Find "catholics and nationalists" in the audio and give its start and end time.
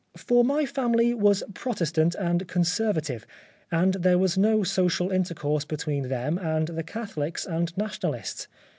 6.81-8.47